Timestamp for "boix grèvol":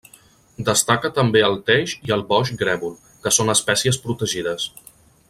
2.33-2.97